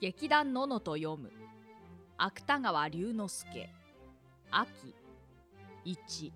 [0.00, 1.32] 劇団ののと読む。
[2.18, 3.68] 芥川龍之介。
[4.48, 4.94] 秋。
[5.84, 6.32] 一。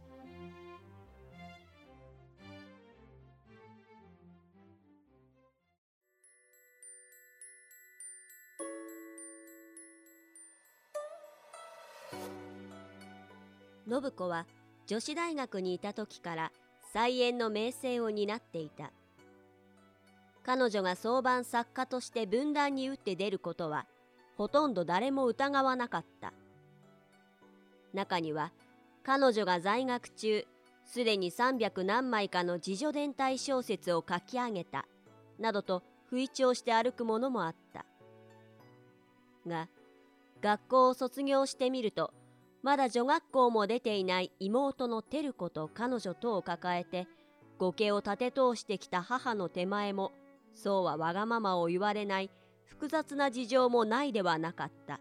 [13.88, 14.46] 信子は
[14.86, 16.52] 女子大学にいた時から
[16.92, 18.90] 菜園の名声を担っていた。
[20.45, 23.87] 彼女が早晩作家として分断に打って出ることは
[24.37, 26.32] ほとんど誰も疑わなかった。
[27.92, 28.52] 中には
[29.05, 30.46] 彼女が在学中
[30.87, 34.87] すでに300何枚かの自助伝体小説を書き上げた
[35.38, 37.84] などと不意調して歩く者もあった。
[39.46, 39.68] が
[40.40, 42.12] 学校を卒業してみると
[42.62, 47.09] まだ女学校も出ていない妹の照子と彼女とを抱えて
[47.59, 50.12] 後家を立て通してきた母の手前も
[50.55, 52.30] そうはわがままを言われない
[52.66, 55.01] 複雑な事情もないではなかった。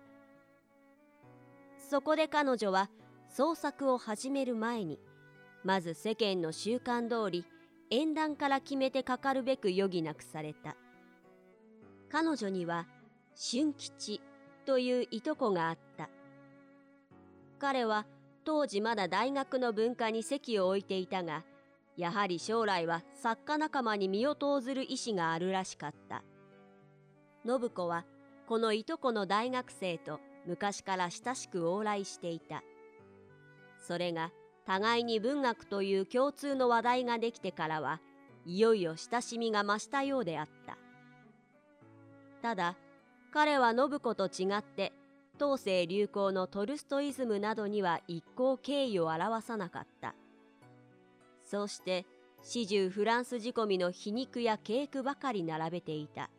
[1.78, 2.90] そこで彼女は
[3.28, 5.00] 創作を始める前に
[5.64, 7.46] まず世間の習慣通り
[7.90, 10.78] 縁談から決めてかかるべく余儀なくされた。
[12.10, 12.88] 彼女には
[13.36, 14.22] 俊吉
[14.66, 16.10] といういとこがあった。
[17.60, 18.06] 彼は
[18.44, 21.44] 当時まだ大学の文化に席を置いていたが
[21.98, 26.24] やはり将来は作家仲間に身を投ずる意志があるらしかった。
[27.46, 28.06] 信子は
[28.48, 32.64] このいとこの大学生と昔から親しく往来していた。
[33.80, 34.32] それが
[34.66, 38.00] 互いに文学という共通の話題ができてからは
[38.46, 40.78] いよいよ親しみが増したようであった。
[42.42, 42.76] ただ
[43.32, 44.94] 彼は信子と違って
[45.38, 50.16] 当世流行のトルストイズムなどには一向敬意を表さなかった。
[51.52, 52.06] そうして
[52.42, 56.30] 始終フランス仕込みの皮肉やケークばかり並べていた。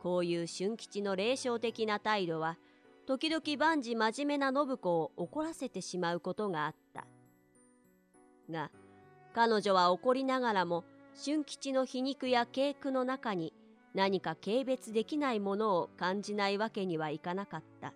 [0.00, 2.56] こういう俊吉の霊障的な態度は
[3.04, 7.04] 時々万事真面目な信子を怒らせてしまうことがあった。
[8.48, 8.70] が
[9.34, 10.84] 彼女は怒りながらも
[11.16, 13.52] 俊吉の皮肉やケークの中に
[13.92, 17.92] 何か軽蔑できないものを感じないわけにはいかなかった。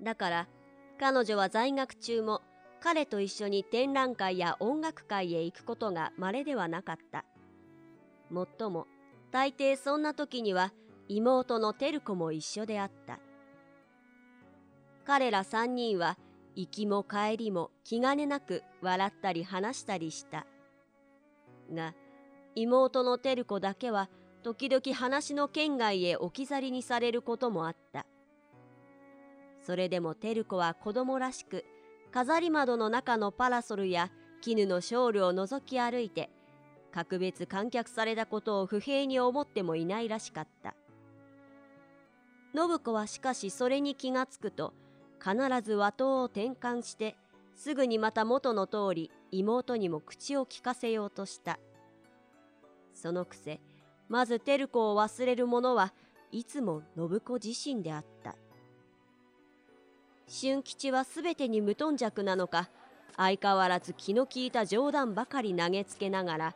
[0.00, 0.48] だから
[0.98, 2.40] 彼女は在学中も
[2.82, 7.24] 彼と一緒に展覧会や音楽会へ行くことが稀ではなかった。
[8.28, 8.88] もっとも
[9.30, 10.72] 大抵そんな時には
[11.08, 13.20] 妹の照子も一緒であった。
[15.04, 16.18] 彼ら三人は
[16.56, 20.44] 行きも帰りも気兼ねなく笑ったり話したりした。
[21.72, 21.94] が
[22.56, 24.10] 妹の照子だけは
[24.42, 28.06] 時々話の県外へ置き去りにされることもあった。
[29.60, 31.64] それでも照子は子供らしく
[32.12, 34.10] 飾り窓の中のパラソルや
[34.42, 36.28] 絹のショールを覗き歩いて
[36.92, 40.74] 格別観客されたことを不平に思ってもいないらしかった。
[42.54, 44.74] 信子はしかしそれに気がつくと
[45.18, 47.16] 必ず和刀を転換して
[47.54, 51.58] すぐにまた元の通り妹にも口を聞かせようとした。
[52.92, 53.62] そのくせ
[54.10, 55.94] まず照子を忘れる者は
[56.30, 58.36] いつも信子自身であった。
[60.34, 62.70] 俊吉はすべてに無頓着なのか
[63.18, 66.54] 相変わらず気の利いた冗談ばかり投げつけながら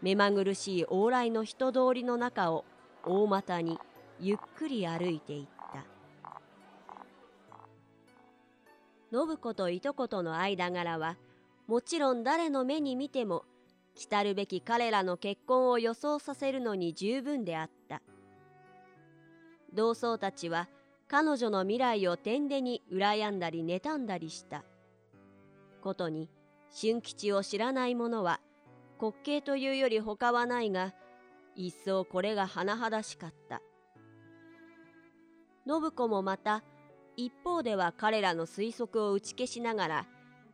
[0.00, 2.64] 目まぐるしい往来の人通りの中を
[3.04, 3.80] 大股に
[4.20, 5.84] ゆっくり歩いていった。
[9.10, 11.16] 信子といとことの間柄は
[11.66, 13.44] もちろん誰の目に見ても
[13.96, 18.02] 来るべき彼らの結婚を予想させるのに十分であった。
[19.74, 20.68] 同窓たちは
[21.08, 24.64] 彼女の未来を天でに羨んだり妬んだりした
[25.82, 26.30] ことに
[26.70, 28.40] 俊吉を知らない者は
[29.00, 30.94] 滑稽というより他はないが
[31.54, 33.62] 一層これが甚だしかった
[35.66, 36.62] 信子もまた
[37.16, 40.06] 一方では彼らの推測を打ち消しながら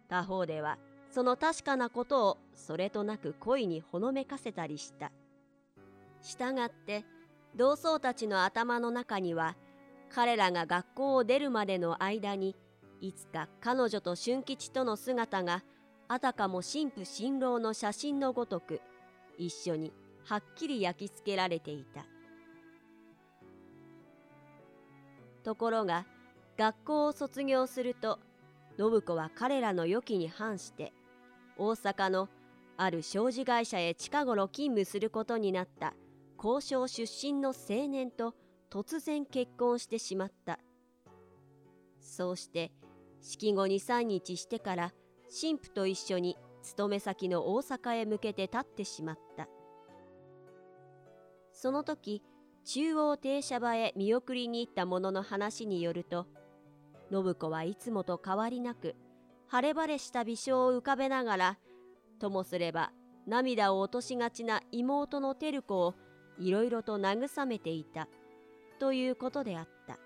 [0.08, 0.78] 他方では
[1.10, 5.12] その確かなことをそれとなく恋にほのめかせたりした。
[6.22, 7.04] したがって
[7.54, 9.56] 同窓たちの頭の中には
[10.14, 12.54] 彼らが学校を出るまでの間に
[13.00, 15.64] いつか彼女と俊吉との姿が
[16.06, 18.80] あたかも神父新郎の写真のごとく
[19.38, 19.92] 一緒に
[20.24, 22.04] はっきり焼き付けられていた。
[25.42, 26.06] ところが
[26.56, 28.20] 学校を卒業すると
[28.78, 30.92] 信子は彼らの予期に反して
[31.56, 32.28] 大阪の
[32.76, 35.94] ある商事会社へ近頃勤務することになった
[36.36, 38.34] 交渉出身の青年と
[38.72, 40.58] 突然結婚してしまった。
[42.00, 42.72] そうして
[43.20, 44.94] 式後23日してから
[45.28, 49.46] 神父と一緒に勤め先の大阪へ向けて立ってしまった。
[51.52, 52.22] その時
[52.64, 56.26] 中央停車場へ見送りに行った者の話によると
[57.10, 58.96] 信子はいつもと変わりなく
[59.48, 61.58] 晴れ晴れした微笑を浮かべながら
[62.18, 62.90] ともすれば
[63.26, 65.94] 涙を落としがちな妹の照子を
[66.38, 68.08] いろいろと慰めていた。
[68.82, 69.96] ということであった。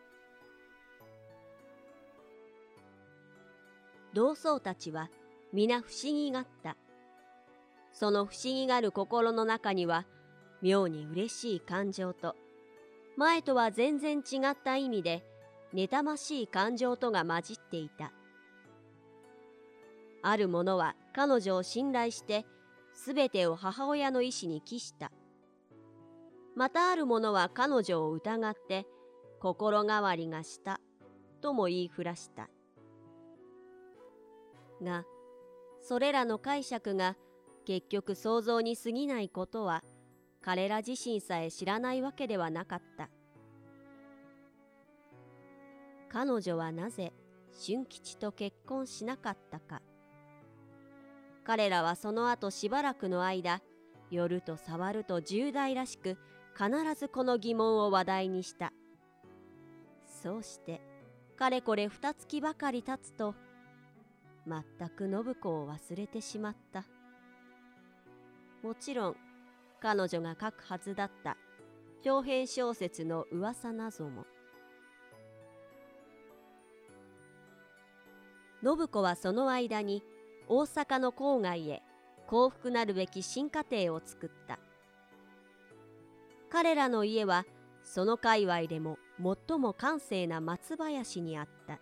[4.12, 5.08] 同窓たちは
[5.50, 6.76] 皆不思議がった。
[7.94, 10.04] その不思議がる心の中には
[10.60, 12.36] 妙に嬉しい感情と
[13.16, 15.24] 前とは全然違った意味で
[15.72, 18.12] 妬ましい感情とが混じっていた。
[20.22, 22.44] ある者は彼女を信頼して
[23.06, 25.10] 全てを母親の意志に帰した。
[26.56, 28.86] またある者は彼女を疑って
[29.40, 30.80] 心変わりがした
[31.42, 32.48] とも言いふらした。
[34.82, 35.04] が
[35.82, 37.16] それらの解釈が
[37.66, 39.84] 結局想像に過ぎないことは
[40.40, 43.10] 彼ら自身さえ知らないわけではなかった。
[46.08, 47.12] 彼女はなぜ
[47.52, 49.82] 俊吉と結婚しなかったか。
[51.44, 53.60] 彼らはその後しばらくの間
[54.10, 56.16] 寄ると触ると重大らしく
[56.56, 58.72] 必ずこの疑問を話題にした。
[60.06, 60.80] そうして
[61.36, 63.34] かれこれ二月ばかり経つと
[64.46, 66.86] 全く信子を忘れてしまった。
[68.62, 69.16] もちろん
[69.80, 71.36] 彼女が書くはずだった
[72.02, 74.24] 長編小説の噂なぞも。
[78.62, 80.02] 信子はその間に
[80.48, 81.82] 大阪の郊外へ
[82.26, 84.58] 幸福なるべき新家庭を作った。
[86.56, 87.44] 彼らの家は
[87.82, 91.80] その界隈でも最も閑静な松林にあった。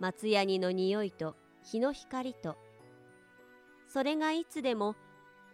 [0.00, 2.56] 松ヤニの匂いと日の光と
[3.86, 4.96] それがいつでも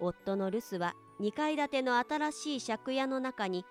[0.01, 3.67] 夫の留守は2階建ての新しい借家の中に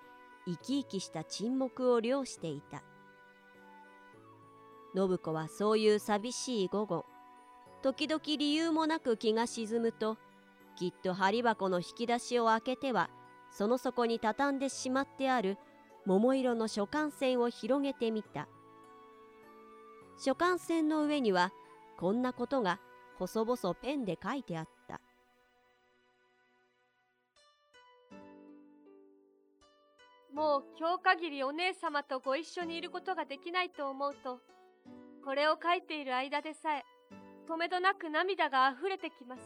[0.45, 2.83] 生き生きした沈黙を漁していた。
[4.95, 7.07] 信子はそういう寂しい午後
[7.81, 10.19] 時々理由もなく気が沈むと
[10.78, 13.10] きっと針箱の引き出しを開けては
[13.51, 15.57] その底に畳んでしまってある
[16.06, 18.48] 桃色の書簡線を広げてみた
[20.24, 21.51] 書簡線の上には
[21.98, 22.80] こんなことが
[23.19, 25.01] 細々ペンで書いてあった
[30.33, 34.39] もう今日限りお姉様とご一緒にいることができないと思うと、
[35.25, 36.83] これを書いている間でさえ、
[37.47, 39.42] とめどなく涙が溢れてきます。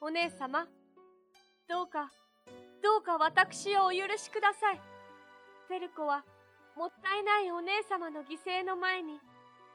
[0.00, 0.66] お姉様、
[1.72, 2.12] どうか、
[2.82, 4.80] どうか私をお許しください。
[5.68, 6.22] テルコは、
[6.76, 9.18] もったいないお姉様の犠牲の前に、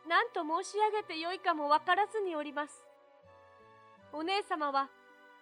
[0.07, 2.85] 何と申し上げてよいかもわからずにおります。
[4.13, 4.89] お姉様は、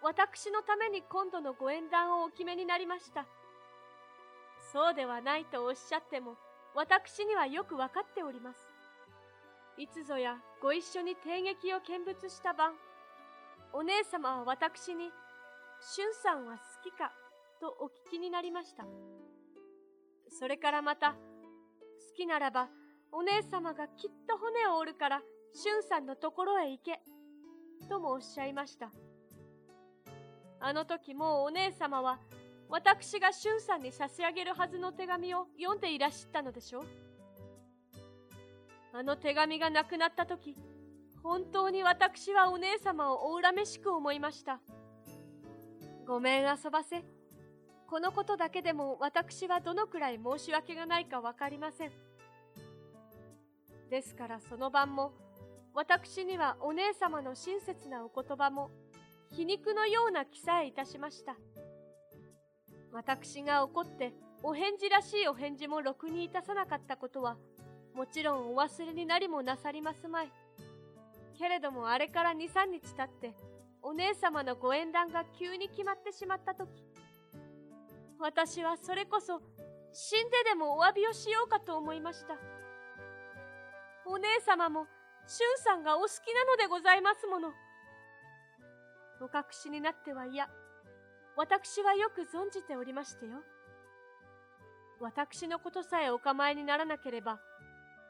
[0.02, 3.26] 私のために今度のご縁談をお決めになりました。
[4.72, 6.36] そうではないとおっしゃっても、
[6.74, 8.60] 私にはよくわかっております。
[9.76, 12.72] いつぞやご一緒に帝劇を見物した晩、
[13.74, 15.12] お姉様は私に、
[15.80, 17.12] 俊さんは好きか？
[17.60, 18.84] とお聞きになりました。
[20.28, 21.16] それからまた、好
[22.16, 22.68] きならば、
[23.12, 25.22] お姉様がきっと骨を折るから、
[25.54, 27.00] 俊さんのところへ行け、
[27.88, 28.90] ともおっしゃいました。
[30.60, 32.18] あの時もうお姉様は
[32.68, 36.84] 私が俊さんに差し上げるはずの手紙を読んでいらっしゃったのでしょう
[38.92, 40.56] あの手紙がなくなった時
[41.22, 44.60] 本当に私はお姉様をお恨めしく思いました
[46.06, 47.02] ごめん遊ばせ
[47.88, 51.90] このことだけでも私はどのくらい申し訳がないか分かりません
[53.90, 55.12] ですからその晩も
[55.74, 58.70] 私にはお姉様の親切なお言葉も
[59.30, 61.36] 皮肉のような記さえいたしました。
[62.92, 67.36] 私が怒ってお返事らしいお返事もろくにいたさなかったことは
[67.94, 70.32] もちろんお忘れになりもなさりますまい。
[71.38, 73.34] けれどもあれから2、3日経って
[73.86, 76.68] お姉様のご縁談が急に決まってしまった時
[78.18, 79.40] 私はそれこそ
[79.92, 82.34] 死んででもお詫びをしようかと思いました。
[84.04, 84.86] お姉様も
[85.26, 87.52] 俊さんがお好きなのでございますもの。
[89.20, 90.48] お隠しになっては嫌。
[91.36, 93.38] 私はよく存じておりましてよ。
[95.00, 97.38] 私のことさえお構いにならなければ、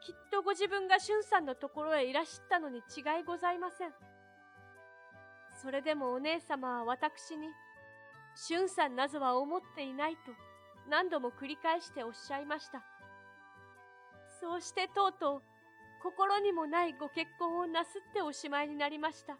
[0.01, 4.16] きっとご自分が俊さんのところへいらしったのに違いございません。
[5.61, 7.49] それでもお姉様は私に、
[8.35, 10.19] 俊さんなぞは思っていないと
[10.87, 12.83] 何度も繰り返しておっしゃいました。
[14.39, 15.41] そうしてとうとう
[16.03, 19.35] 心にもないご結婚をなすっておしまいになりました。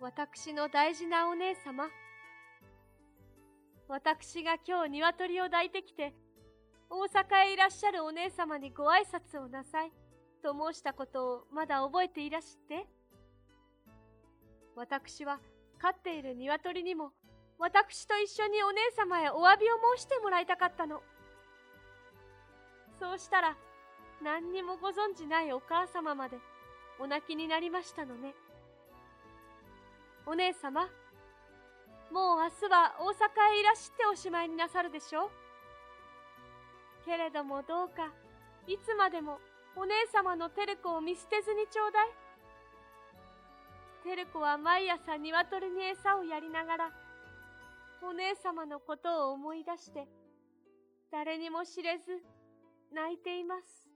[0.00, 1.88] 私の大事なお姉様。
[3.88, 6.14] 私が今日鶏を抱いてきて、
[6.90, 9.92] 大阪へいらっしゃるお姉様にご挨拶をなさい、
[10.42, 12.86] と申したことをまだ覚えていらして
[14.76, 15.38] 私は
[15.78, 17.12] 飼っている鶏にも、
[17.58, 21.02] 私と一緒にお姉様へお詫びを申してもらいたかったの。
[22.98, 23.56] そうしたら、
[24.22, 26.38] 何にもご存じないお母様まで
[26.98, 28.34] お泣きになりましたのね。
[30.26, 30.88] お姉様、
[32.10, 35.30] もう明日は大阪へいらしておしまいになさるでしょう
[37.04, 38.12] けれどもどうか、
[38.66, 39.38] いつまでも
[39.76, 42.23] お姉様のテルコを見捨てずにちょうだい。
[44.04, 46.90] テルコは毎朝鶏に餌をやりながら、
[48.02, 50.06] お姉様のことを思い出して、
[51.10, 52.22] 誰にも知れず、
[52.92, 53.88] 泣いています。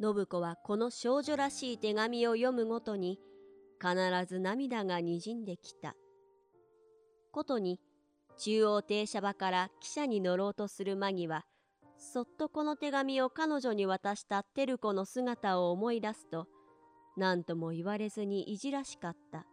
[0.00, 3.18] 信子はこの少女らしい手紙を読むごとに
[3.80, 3.96] 必
[4.26, 5.94] ず涙がにじんできた。
[7.32, 7.80] ことに
[8.36, 11.44] 中央停車場から汽車に乗ろうとする間際
[11.98, 16.48] そっとこの手紙を彼女に渡した照子の姿を思い出すと
[17.16, 19.46] 何とも言われずにいじらしかった。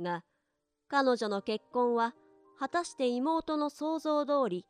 [0.00, 0.22] が
[0.88, 2.14] 彼女の結婚は
[2.58, 4.66] 果たして妹の想像通り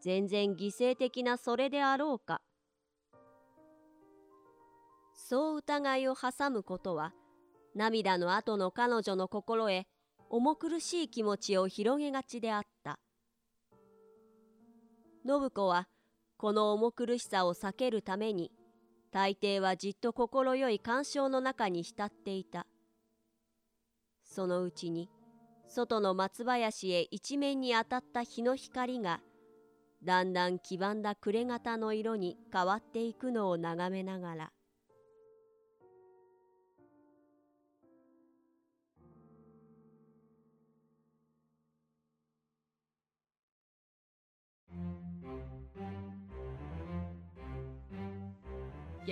[0.00, 2.40] 全然犠牲的なそれであろうか
[5.12, 7.12] そう疑いを挟むことは
[7.76, 9.86] 涙の後の彼女の心へ
[10.30, 12.98] 重苦しい気持ちを広げがちであった。
[15.26, 15.86] 信子は
[16.38, 18.50] この重苦しさを避けるために
[19.12, 22.66] 大抵はじっと快い干渉の中に浸っていた。
[24.24, 25.10] そのうちに
[25.68, 29.20] 外の松林へ一面に当たった日の光が
[30.02, 34.52] だんだん黄ばんだ暮れ型の色に変わっていくのを眺めながら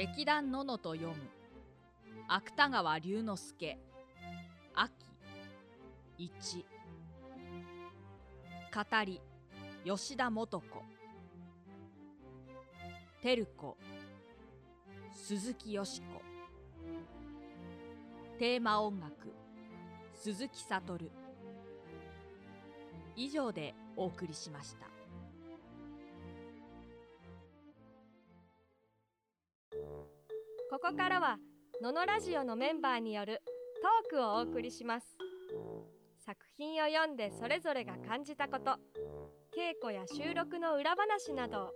[0.07, 1.15] 劇団ののと読む。
[2.29, 3.79] 芥川龍之介。
[4.75, 4.93] 秋。
[6.19, 6.67] 一。
[8.71, 9.23] 語り。
[9.83, 10.61] 吉田素子。
[13.23, 13.79] 照子。
[15.11, 16.21] 鈴木よし子。
[18.39, 19.33] テーマ音楽。
[20.13, 21.11] 鈴木悟。
[23.17, 24.94] 以上でお送りしました。
[30.85, 31.39] ここからは
[31.81, 33.41] ののラジオのメンバーによる
[34.11, 35.17] トークをお送りします。
[36.27, 38.73] 作品を読んでそれぞれが感じたこと
[39.57, 41.71] 稽古や収録の裏話など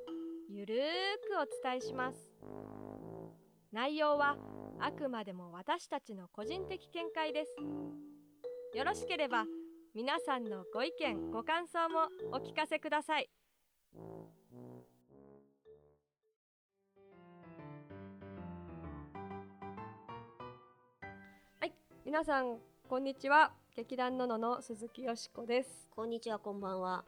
[0.51, 2.19] ゆるーくお伝えします。
[3.73, 4.37] 内容は
[4.79, 7.57] あくまでも私たちの個人的見解です。
[8.77, 9.47] よろしければ
[9.95, 13.31] 皆さんのご意見ご感想もお聞かせください。
[22.09, 22.57] 皆さん
[22.89, 23.53] こんにちは。
[23.77, 25.91] 劇団ののの鈴木よしこです。
[25.95, 27.05] こんにちはこんばんは。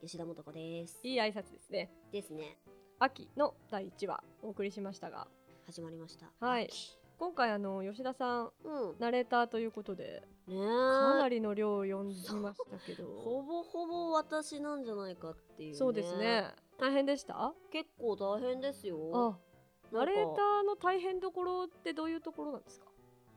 [0.00, 0.98] 吉田素子です。
[1.02, 1.90] いい挨拶ですね。
[2.10, 2.56] ですね。
[2.98, 5.28] 秋の第一話お送りしましたが。
[5.66, 6.30] 始まりました。
[6.40, 6.70] はい。
[7.18, 13.04] 今回あの吉田さん、うん、ナレーターということで、ね、かなりの量を読んでましたけど。
[13.20, 16.46] ほぼほぼ私なんじゃないかっていう、ね、そうですね。
[16.78, 17.52] 大変でした？
[17.70, 18.96] 結構大変ですよ。
[19.12, 19.38] あ
[19.92, 22.89] ナレーターの大変どころってどういうところなんですか？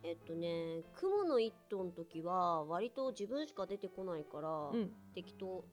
[0.03, 5.63] えっとね「雲の一頭」の時は割と自分しか出てこないから、うん、適当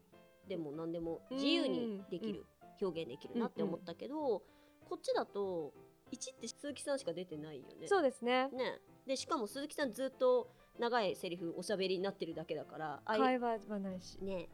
[0.48, 2.46] でも何でも自由にできる、
[2.80, 4.42] うん、表現できるなって思ったけど、
[4.88, 5.72] こっちだと
[6.12, 7.86] 1って鈴木さんしか出てないよね。
[7.86, 8.48] そうですね。
[8.52, 8.80] ね。
[9.06, 14.18] でしかも鈴木さんずっと長いセリフおしゃべりになってるだけだから会話はないし。
[14.22, 14.48] ね。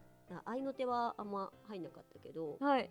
[0.44, 2.90] 合いの手はあんま入んなかったけど、はい、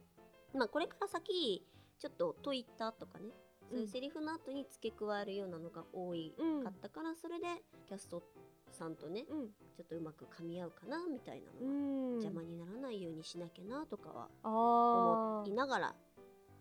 [0.54, 1.66] まあこれから先
[2.00, 3.26] ちょっと「と言った」とかね
[3.70, 7.46] そういうセリフの後に付け加えるようなのが多いかったから、それで
[7.88, 8.24] キャスト
[8.72, 15.96] さんとね、ちょっとうまく噛み合うかなみたいなのが、邪魔にならないようにしなきゃなとかは思いながら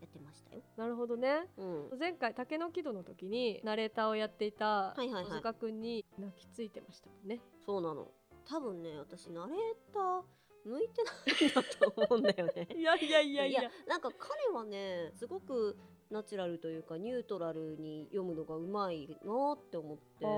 [0.00, 0.62] やってましたよ。
[0.76, 1.64] なるほどね、う
[1.96, 7.40] ん、前回竹の木戸の時にナレーターをやっていた小塚君に泣きついてましたもんね。
[7.64, 8.10] そうなの。
[8.46, 9.56] 多分ね私ナレー
[9.92, 10.22] ター
[10.64, 12.68] 向いてないんだと思うんだよね。
[12.74, 13.70] いやいやいやいや。
[13.86, 15.76] なんか彼はねすごく
[16.10, 20.32] ナチュラルというかニュートラルに読むのがうまいなって思って、あうん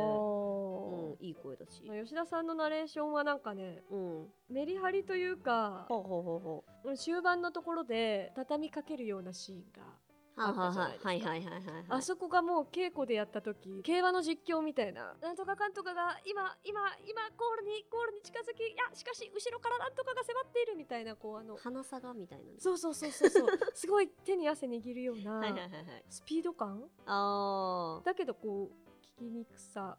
[1.14, 6.96] ー、いい声だし、まあ吉田さんのナレーションはなんかねうん、メリハリというかほうほうほうほう。
[6.96, 10.05] 終盤のところで畳みかけるようなシーンがは
[10.38, 11.08] あったじゃないですか。
[11.08, 15.14] はいはいはいはいはいあそこがもう稽古でやった時競馬の実況みたいな。
[15.22, 22.50] なんとかかんとかが今今今ゴールにゴールに近づきいやしかし後ろからなんとかが迫っているみたいなこうあの花さがみたいなね。
[22.58, 23.48] そうそうそうそうそう。
[23.74, 26.04] すごい手に汗握るようなはいはいはいはい。
[26.10, 26.84] スピード感？
[27.06, 28.04] あー。
[28.04, 29.96] だけどこう聞きにくさ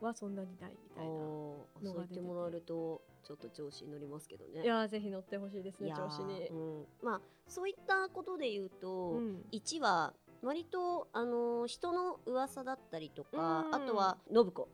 [0.00, 1.86] はそんなにないみたいなおー。
[1.86, 4.62] そう言ってもらえるとちょっと調子に乗りますけどね。
[4.62, 6.48] いやーぜひ乗ってほしいですね調子に。
[6.48, 9.44] う、ん、まあそういったことで言うと、うん。
[9.52, 10.12] 1は
[10.42, 13.74] 割と、あのー人の噂だったりとか、うん。
[13.74, 14.68] あとは信子。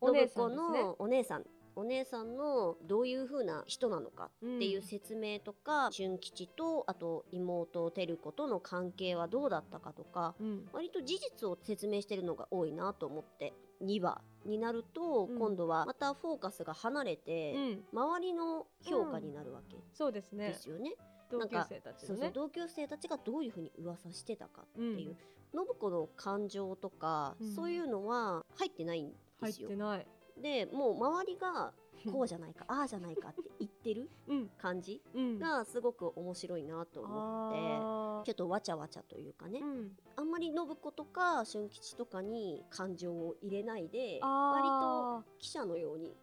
[0.00, 1.46] お姉さ信子のお姉さん。
[1.74, 10.68] お姉さんのどういう風な人なのかっていう説明とか、俊吉とあと妹照子との関係はどうだったかとかうん。
[10.72, 15.38] 割と事実を説明してるのが多いなと思って2話になると、うん。
[15.38, 17.84] 今度はまたフォーカスが離れて、うん。
[17.92, 20.48] 周りの評価になるわけそうですね。
[20.48, 20.94] ですよね。
[21.30, 25.16] 同級生たちそうそうのね同級生たちがどういうふうに噂してたかっていう、
[25.54, 25.66] うん。
[25.66, 27.54] 信子の感情とか、うん。
[27.54, 29.76] そういうのは入ってないんで入っすよて。
[29.76, 30.06] ない。
[30.40, 31.72] でもう周りが
[32.10, 34.48] こうじゃないか ああじゃないかって言ってるうん。
[34.58, 35.38] 感じうん。
[35.38, 37.58] がすごく面白いなと思って。
[38.22, 39.92] あちょっとわちゃわちゃというかね、ーうん。
[40.16, 46.16] あんまり信子とか俊吉とかに感情を入れないで割とあ記者のように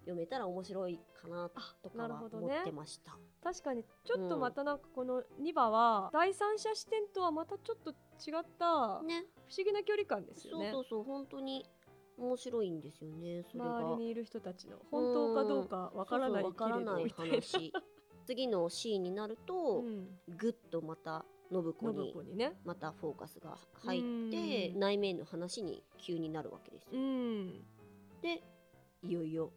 [0.00, 1.48] 読めたら面白いかな
[1.82, 3.16] とかは思ってました。
[3.42, 9.24] 確かにちょっとまたなんかこの2話は第三者視点とはまたちょっと違った不ね、
[9.56, 10.70] 思議な距離感ですよね。
[10.72, 11.66] そうそうそう本当に
[12.16, 13.78] 面白いんですよねそれが。
[13.78, 17.34] 周りにいる人たちの本当かどうかわからないけれどみたいな。
[17.34, 17.72] 話
[18.26, 20.08] 次のシーンになると、うん。
[20.38, 21.26] ぐっとまた
[21.62, 22.52] 信子信に子にね。
[22.64, 24.80] またフォーカスが入ってうん。
[24.80, 27.00] 内面の話に急になるわけですうよ。
[27.02, 27.48] ん。
[28.22, 28.42] で
[29.02, 29.52] いよいよ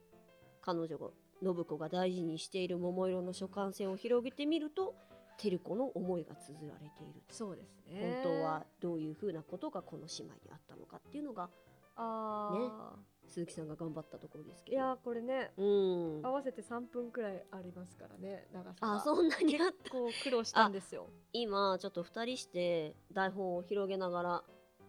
[0.62, 1.08] 彼女が
[1.42, 4.96] 信子が大事にしている桃色の書簡線を広げてみると
[5.38, 8.22] 照子の思いが綴られているそうですね。
[8.24, 11.50] 本当はどういうふうなことがこの姉妹にあったのかっていうのが
[11.96, 12.96] あ
[13.28, 14.78] 鈴木さんが頑張ったところですーけど。
[14.78, 16.26] いやーこれねうん。
[16.26, 18.96] 合わせて3分くらいありますからね長さが。
[18.96, 19.90] あそんなにあった。
[19.92, 24.44] こう苦労したんですよ、今ちょっと2人して台本を広げながら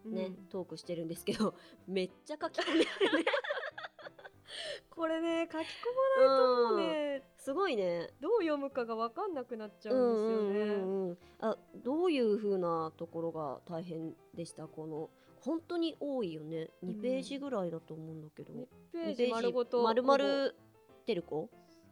[0.05, 0.35] ね、うん。
[0.49, 1.55] トークしてるんですけど
[1.87, 3.25] めっちゃ書き込んでるね。
[4.91, 5.65] これね書き込
[6.19, 8.13] まないともうね、すごいね。
[8.21, 10.68] どう読むかが分かんなくなっちゃうんですよね、うん
[12.19, 14.67] いう風なところが大変でした？
[14.67, 16.69] この本当に多いよね。
[16.83, 16.89] うん。
[16.91, 19.31] 2ページぐらいだと思うんだけど、2ペ二ージ。
[19.33, 20.19] 丸ごと丸々
[21.07, 21.49] てる子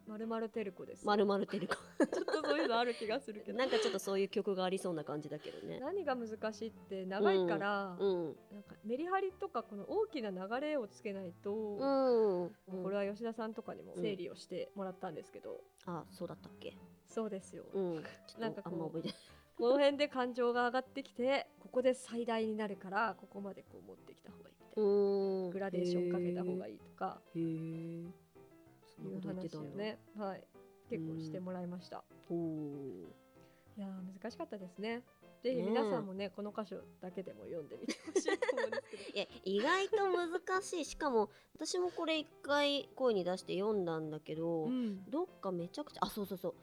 [0.06, 1.04] まるまるてる子です。
[1.04, 3.58] 丸々てる子ちょっとそういうのある気がするけど。
[3.62, 5.80] なんかちょっとそういう曲がありそうな感じだけどね。
[5.80, 8.36] 何が難しいって長いから、うん。
[8.52, 16.76] なんかメリハリとかこの大きな流れをつけないと、うん、うん、これは吉田さんとかにも整理をしてもらったんですけど、あそうだったっけ？
[17.06, 18.04] そうですよ、うん。
[18.38, 19.16] なんかあんま覚えてない
[19.56, 25.50] この辺で感情が上がってきてここで最大になるからここまでこう持ってきた方がいいみたいな、うん。
[25.50, 27.20] グラデーションかけた方がいいいとか。
[27.34, 28.12] いう
[29.26, 30.42] 話をねはい。
[30.88, 35.02] 結構してもらいました、いやー難しかったですね。
[35.42, 39.02] ぜひ皆さんもねこの箇所だけでも読んでみてほしいと思うんですけど。
[39.18, 40.84] いや意外と難しい。
[40.84, 45.04] しかも私もこれ一回声に出して読んだんだけど、うん。
[45.10, 46.54] どっかめちゃくちゃあそうそうそう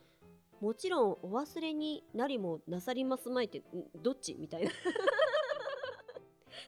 [0.64, 3.64] もちろんお忘れになりもなさりますまいってん
[4.02, 4.38] どっち？
[4.40, 4.72] みたいな。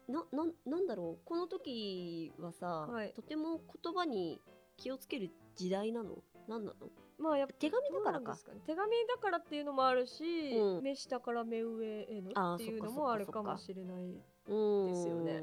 [0.10, 1.19] なななんだろう？
[1.23, 3.13] この時はさ、はい。
[3.13, 4.41] とても言葉に
[4.75, 6.17] 気をつける時代なの？
[6.45, 6.89] 何なの？
[7.17, 8.34] まあやっぱ手紙だからか。
[8.34, 8.38] ね。
[8.65, 10.84] 手紙だからっていうのもあるし、うん。
[10.84, 15.41] 目下から目上へのっていうのもあるかもしれないうんですよね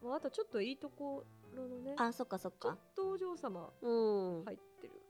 [0.00, 4.58] まあ、あとちょっといいところのねあそっかそっちょっかとお嬢様うん、入っ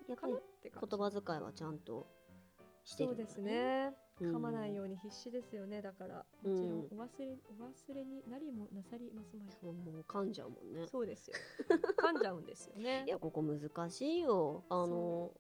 [0.09, 2.07] やっぱり言葉遣いはちゃんと
[2.85, 3.93] してるんだそうですね。
[4.21, 4.37] うん。
[4.37, 5.83] 噛まないように必死ですよね。
[5.83, 9.57] だからうんもちろんお忘れお忘れになりもなさりますまい。
[9.61, 10.87] そうもう噛んじゃうもんね。
[10.87, 11.37] そうですよ。
[11.99, 13.05] 噛んじゃうんですよね。
[13.07, 14.65] いやここ難しいよ。
[14.69, 15.33] あの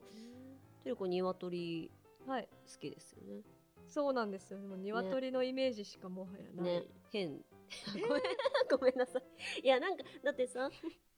[0.84, 1.90] てる子鶏
[2.26, 2.48] はい。
[2.70, 3.42] 好きですよね。
[3.86, 4.60] そうなんですよ。
[4.60, 6.86] でも鶏のイメージしかもはやない、ね。
[7.10, 7.42] 変。
[8.06, 8.22] ごめん。
[8.70, 9.22] ごめんなさい。
[9.64, 10.70] いやなんかだってさ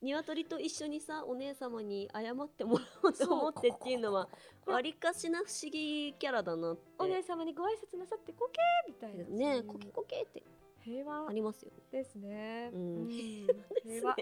[0.03, 4.29] 鶏と一緒にさお姉様に謝ってもらおうと思ってっていうのは
[4.67, 6.83] わりかしな不思議キャラだなって。
[6.99, 9.57] お姉様にご挨拶なさってこけーみたいな。
[9.57, 10.43] ねコケコケって。
[10.83, 11.29] 平和。
[11.29, 11.83] ありますよね。
[11.93, 12.71] ですね。
[12.73, 13.09] うん。
[13.85, 14.17] 平和。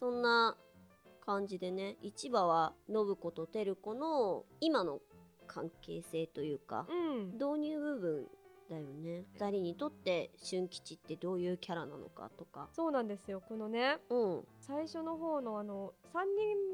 [0.00, 0.56] そんな
[1.24, 5.00] 感じでね市場は信子と照子の今の
[5.46, 7.32] 関係性というかうん。
[7.34, 8.28] 導入部分
[8.68, 9.24] だよね。
[9.38, 12.68] 2人にとって俊吉ってどういうキャラなのかとか。
[12.72, 13.42] そうなんですよ。
[13.48, 14.44] このねうん。
[14.60, 16.18] 最初の方のあの3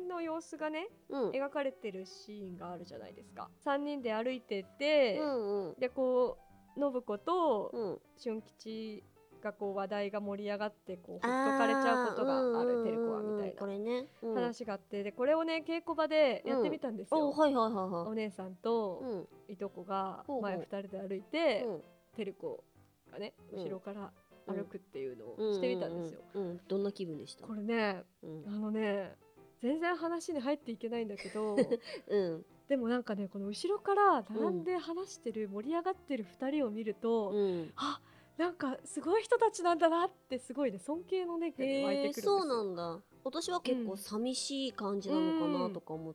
[0.02, 1.30] 人の様子がねうん。
[1.30, 3.48] 描かれてるシーンがあるじゃないですか。
[3.64, 5.74] 3人で歩いてて、うんうん。
[5.78, 6.38] でこ
[6.76, 7.98] う信子とうん。
[8.16, 9.02] 俊吉
[9.44, 18.06] がこう話題が盛り上がってこうほっとかれちゃうことがあるテルコはみたいこれね、話があってでこれをね稽古場でやってみたんですよ、おはいはいはいはい。
[18.08, 19.00] お姉さんと
[19.48, 19.52] うん。
[19.52, 21.82] いとこが前2人で歩いて、うん。
[22.16, 22.64] テルコ
[23.12, 23.62] がねうん。
[23.62, 24.10] 後ろから
[24.46, 25.50] 歩くっていうのうん。
[25.50, 26.20] をしてみたんですよ、
[26.66, 27.46] どんな気分でした？
[27.46, 28.44] これねうん。
[28.46, 29.14] あのね
[29.60, 31.56] 全然話に入っていけないんだけど
[32.08, 32.44] うん。
[32.68, 37.72] でもなんかねこの後ろから並んで話してる、盛り上がってる2人を見ると、うん。
[37.76, 38.00] あ
[38.36, 42.38] なんかすごい人たちなんだなってすごいね尊敬のね湧いてくるんですよ。
[42.40, 43.00] そうなんだ。
[43.22, 46.14] 私は結構寂しい感じなのかなとか思っ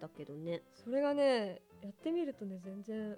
[0.00, 3.16] たけどね、それがねやってみるとね全然へ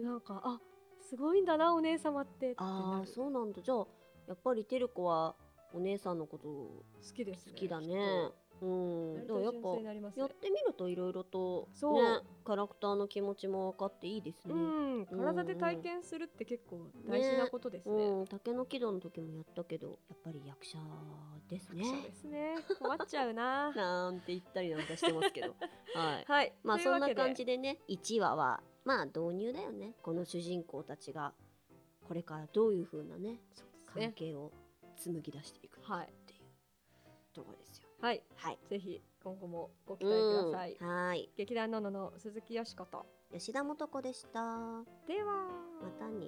[0.00, 0.60] えなんかあ
[1.08, 3.60] すごいんだなお姉様ってってあそうなんだ。
[3.62, 3.86] じゃあ
[4.28, 5.34] やっぱりてる子は
[5.72, 7.52] お姉さんのこと好きですね。
[7.52, 8.30] 好きだね。
[8.58, 9.22] きうん。
[9.22, 14.54] っとだからやっぱやってみるといろいろとねキャラクターの気持ちも分かっていいですね。
[14.54, 14.56] う
[15.00, 15.06] ん。
[15.06, 18.04] 体で体験するって結構大事なことですね。
[18.04, 18.26] うん。
[18.26, 20.78] 竹の木戸の時もやったけどやっぱり役者
[21.48, 21.84] ですね。
[21.84, 22.56] そうですね。
[22.78, 23.72] 困っちゃうな。
[23.76, 25.54] なんて言ったりなんかしてますけど。
[25.94, 26.24] はい。
[26.26, 26.52] はい。
[26.62, 29.94] まあそんな感じでね1話はまあ導入だよね。
[30.02, 31.32] この主人公たちが
[32.08, 34.50] これからどういう風なねそうです関ね係を
[34.98, 35.82] 紡ぎ出していくっ
[36.26, 37.88] ていうところですよ。
[38.00, 38.22] はい。
[38.36, 38.58] はい。
[38.68, 40.76] ぜひ今後もご期待ください。
[40.80, 40.88] うん。
[40.88, 41.30] はい。
[41.36, 43.06] 劇団ののの鈴木よしこと。
[43.32, 44.42] 吉田素子でした。
[44.42, 45.48] までは。
[45.98, 46.26] たね